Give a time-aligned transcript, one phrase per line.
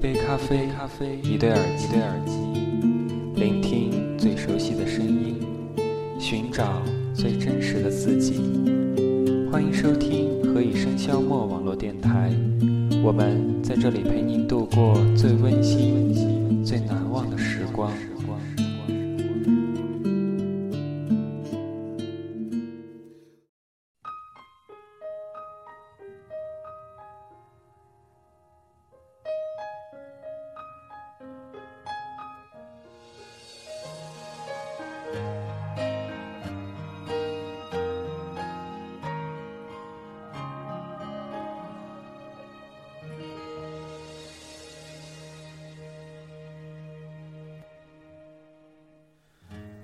[0.00, 2.32] 一杯咖啡，咖啡，一对耳机，对耳机，
[3.38, 5.36] 聆听最熟悉的声音，
[6.18, 6.80] 寻找
[7.12, 8.40] 最真实的自己。
[9.52, 12.32] 欢迎收听何以笙箫默网络电台，
[13.04, 17.92] 我们在这里陪您度过最温馨、最难忘的时光。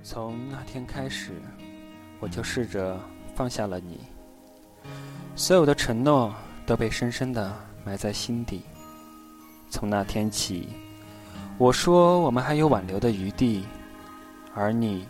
[0.09, 1.33] 从那天开始，
[2.21, 2.97] 我就试着
[3.35, 3.99] 放下了你。
[5.35, 6.33] 所有的承诺
[6.65, 7.53] 都被深深的
[7.85, 8.63] 埋在心底。
[9.69, 10.69] 从那天起，
[11.59, 13.67] 我说我们还有挽留的余地，
[14.55, 15.05] 而你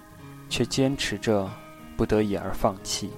[0.49, 1.47] 却坚持着
[1.95, 3.11] 不得已而放弃。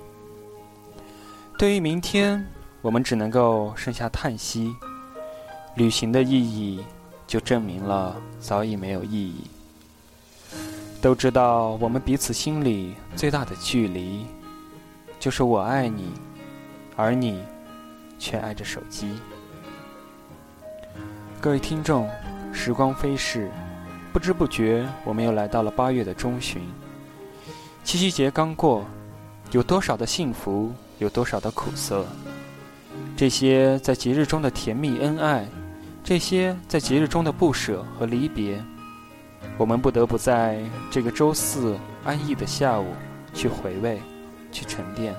[1.57, 2.45] 对于明天，
[2.83, 4.75] 我们只能够剩下叹息。
[5.77, 6.85] 旅行的意义，
[7.29, 9.45] 就证明了早已没有意义。
[11.01, 14.27] 都知道，我们彼此心里最大的距离，
[15.21, 16.13] 就是我爱你，
[16.97, 17.41] 而你
[18.19, 19.13] 却爱着手机。
[21.41, 22.09] 各位听众，
[22.53, 23.49] 时光飞逝，
[24.13, 26.61] 不知不觉，我们又来到了八月的中旬。
[27.85, 28.85] 七夕节刚过，
[29.53, 32.05] 有多少的幸福，有多少的苦涩？
[33.17, 35.47] 这些在节日中的甜蜜恩爱，
[36.03, 38.61] 这些在节日中的不舍和离别。
[39.57, 42.87] 我们不得不在这个周四安逸的下午
[43.35, 44.01] 去回味，
[44.53, 45.15] 去沉淀。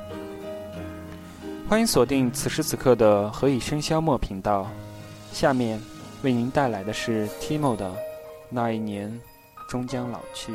[1.67, 4.67] 欢迎锁定此时此刻的何以笙箫默频道。
[5.31, 5.79] 下面
[6.23, 7.89] 为您带来的是 Timo 的
[8.49, 9.19] 《那一年
[9.69, 10.51] 终将老去》。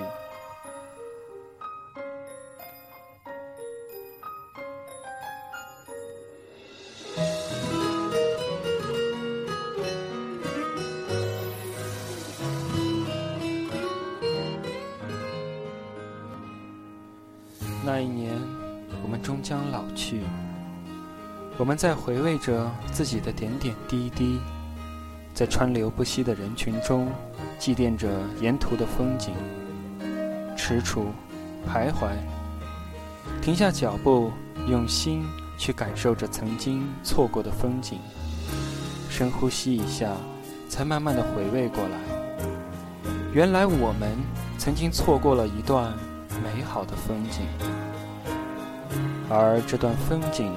[17.94, 18.32] 那一年，
[19.04, 20.22] 我们终将老去。
[21.56, 24.40] 我们在回味着自己的点点滴滴，
[25.32, 27.08] 在川流不息的人群中，
[27.56, 28.08] 祭奠着
[28.40, 29.32] 沿途的风景。
[30.56, 31.04] 踟蹰，
[31.72, 32.08] 徘徊，
[33.40, 34.32] 停下脚步，
[34.68, 35.24] 用心
[35.56, 38.00] 去感受着曾经错过的风景。
[39.08, 40.10] 深呼吸一下，
[40.68, 43.10] 才慢慢的回味过来。
[43.32, 44.18] 原来我们
[44.58, 45.96] 曾经错过了一段。
[46.42, 47.46] 美好的风景，
[49.28, 50.52] 而这段风景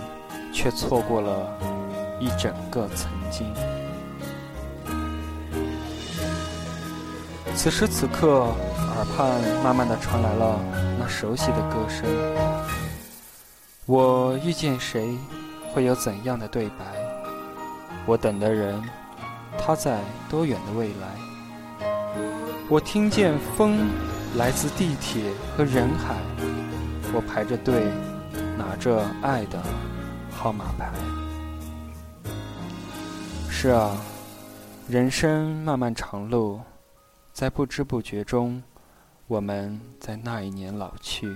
[0.54, 1.52] 却错过了
[2.20, 3.54] 一整个曾经。
[7.56, 8.54] 此时此刻，
[8.96, 10.60] 耳畔慢慢的传来了
[11.00, 12.06] 那熟悉的歌声。
[13.86, 15.18] 我遇见谁，
[15.74, 16.86] 会有怎样的对白？
[18.06, 18.82] 我等的人，
[19.58, 20.00] 他在
[20.30, 21.88] 多远的未来？
[22.70, 23.90] 我听见风。
[24.36, 26.16] 来自地铁和人海，
[27.14, 27.92] 我排着队，
[28.58, 29.62] 拿着爱的
[30.30, 30.92] 号码牌。
[33.50, 33.98] 是啊，
[34.88, 36.60] 人生漫漫长路，
[37.34, 38.62] 在不知不觉中，
[39.26, 41.36] 我们在那一年老去。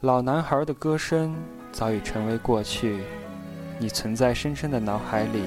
[0.00, 1.36] 老男孩的歌声
[1.70, 3.04] 早已成为过去，
[3.78, 5.44] 你存在深深的脑海里，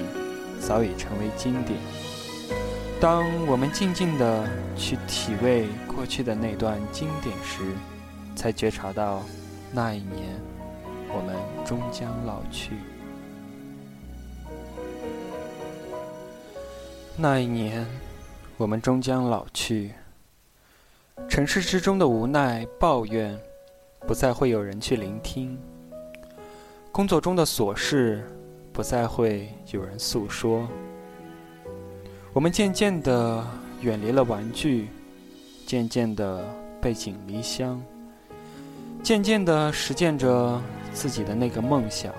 [0.62, 1.78] 早已成为经典。
[3.06, 7.62] 当我们静静地去体味过去的那段经典时，
[8.36, 9.22] 才觉察到，
[9.72, 10.42] 那一年，
[11.14, 12.72] 我们终将老去。
[17.16, 17.86] 那一年，
[18.58, 19.94] 我们终将老去。
[21.30, 23.40] 城市之中的无奈、抱怨，
[24.08, 25.56] 不再会有人去聆听；
[26.92, 28.28] 工作中的琐事，
[28.74, 30.68] 不再会有人诉说。
[32.36, 33.48] 我们渐渐地
[33.80, 34.90] 远离了玩具，
[35.66, 36.46] 渐渐地
[36.82, 37.82] 背井离乡，
[39.02, 40.62] 渐渐地实践着
[40.92, 42.14] 自己的那个梦想，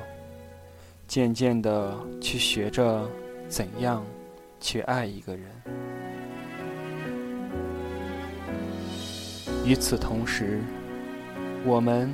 [1.07, 3.07] 渐渐地去学着
[3.47, 4.03] 怎样
[4.59, 5.45] 去爱一个人。
[9.67, 10.63] 与此同时，
[11.67, 12.11] 我们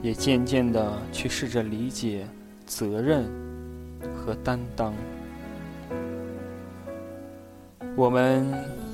[0.00, 2.24] 也渐渐地去试着理解
[2.66, 3.28] 责任
[4.14, 4.94] 和担当。
[7.96, 8.46] 我们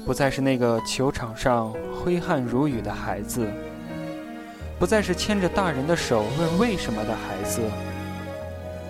[0.04, 3.46] 不再是那个球场上挥汗如雨的孩子，
[4.78, 7.60] 不再是牵着大人的手问为什么的孩子。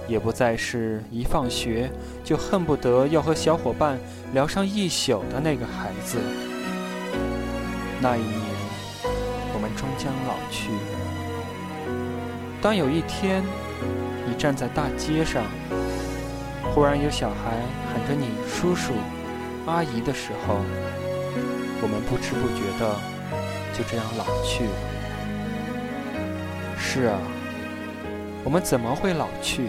[0.08, 1.90] 也不再是一放学
[2.22, 3.98] 就恨不得要和小伙伴
[4.32, 6.18] 聊上一宿的那个孩子。
[8.00, 8.40] 那一年，
[9.52, 10.70] 我们终将老去。
[12.62, 13.42] 当有一天，
[14.28, 15.42] 你站在大街上，
[16.72, 17.56] 忽然有小孩
[17.92, 18.92] 喊着你叔叔、
[19.66, 20.60] 阿姨的时候，
[21.82, 22.96] 我们不知不觉的
[23.74, 24.70] 就这样老去了。
[26.78, 27.18] 是啊，
[28.44, 29.68] 我们怎么会老去？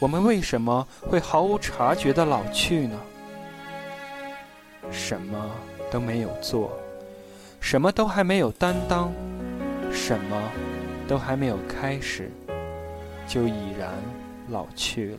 [0.00, 2.98] 我们为什么会毫无察觉的老去呢？
[4.90, 5.38] 什么
[5.90, 6.76] 都没有做，
[7.60, 9.12] 什么都还没有担当，
[9.92, 10.42] 什么
[11.06, 12.32] 都还没有开始，
[13.28, 13.92] 就已然
[14.48, 15.18] 老去了。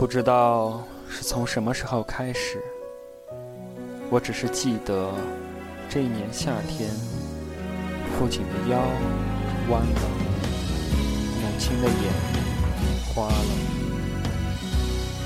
[0.00, 2.58] 不知道是从什么时候开始，
[4.08, 5.12] 我只是记得
[5.90, 6.88] 这一年夏天，
[8.18, 8.78] 父亲的腰。
[9.68, 10.00] 弯了，
[11.42, 12.12] 母亲的眼
[13.14, 13.34] 花了，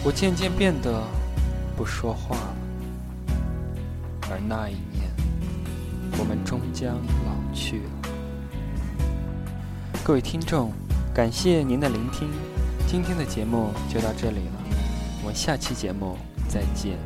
[0.05, 1.01] 我渐渐变得
[1.77, 2.57] 不说话了。
[4.23, 5.09] 而那一年，
[6.19, 7.91] 我们终将老去了。
[10.03, 10.73] 各位听众，
[11.15, 12.29] 感谢您的聆听，
[12.87, 14.63] 今天的节目就到这里了，
[15.21, 16.17] 我们下期节目
[16.49, 16.97] 再见。